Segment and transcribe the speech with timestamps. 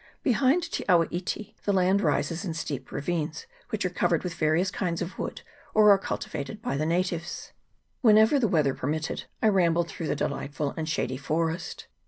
[0.23, 4.71] Behind Te awa iti the land rises in steep ravines., which are covered with various
[4.71, 5.43] kinds of wood,
[5.75, 7.53] or are cultivated by the natives.
[8.01, 11.85] Whenever the wea ther permitted, I rambled through the delightful and shady forest.